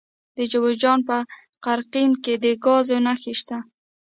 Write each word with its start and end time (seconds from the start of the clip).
د 0.37 0.39
جوزجان 0.51 0.99
په 1.09 1.17
قرقین 1.65 2.11
کې 2.23 2.33
د 2.43 2.45
ګازو 2.65 2.97
نښې 3.05 3.33
شته. 3.39 3.57